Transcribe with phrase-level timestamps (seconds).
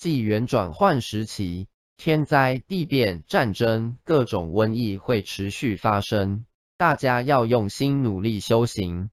[0.00, 1.68] 纪元转换时期
[1.98, 6.46] 天灾地变战争各种瘟疫会持续发生。
[6.78, 9.10] 大家要用心努力修行。